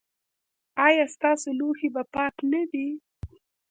ایا 0.87 1.05
ستاسو 1.15 1.49
لوښي 1.59 1.89
به 1.95 2.03
پاک 2.13 2.35
نه 2.51 2.61
وي؟ 2.69 2.87